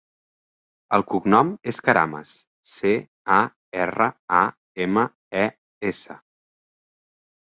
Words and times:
El 0.97 1.03
cognom 1.09 1.51
és 1.71 1.79
Carames: 1.89 2.31
ce, 2.77 2.93
a, 3.37 3.37
erra, 3.85 4.09
a, 4.39 4.41
ema, 4.87 5.03
e, 5.45 5.47
essa. 5.93 6.17